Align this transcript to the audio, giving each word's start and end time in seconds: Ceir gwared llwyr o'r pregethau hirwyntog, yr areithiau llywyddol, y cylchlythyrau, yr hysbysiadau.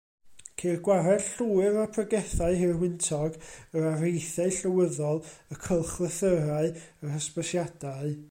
Ceir 0.59 0.77
gwared 0.85 1.25
llwyr 1.33 1.75
o'r 1.81 1.91
pregethau 1.97 2.55
hirwyntog, 2.61 3.35
yr 3.81 3.85
areithiau 3.91 4.53
llywyddol, 4.57 5.21
y 5.57 5.61
cylchlythyrau, 5.67 6.73
yr 7.03 7.15
hysbysiadau. 7.19 8.15